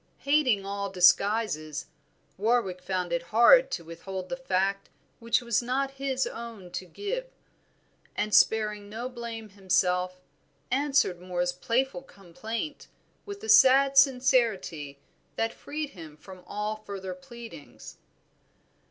[0.21, 1.85] Hating all disguises,
[2.35, 4.89] Warwick found it hard to withhold the fact
[5.19, 7.27] which was not his own to give,
[8.15, 10.19] and sparing no blame to himself,
[10.71, 12.87] answered Moor's playful complaint
[13.27, 14.97] with a sad sincerity
[15.35, 17.97] that freed him from all further pleadings.